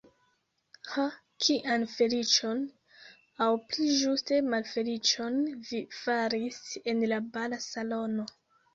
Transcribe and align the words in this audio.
Ha, 0.93 1.03
kian 1.45 1.85
feliĉon, 1.91 2.65
aŭ 3.47 3.51
pli 3.67 3.87
ĝuste 4.01 4.41
malfeliĉon, 4.49 5.41
vi 5.71 5.85
faris 6.03 6.61
en 6.95 7.09
la 7.17 7.25
bala 7.39 7.67
salono! 7.73 8.31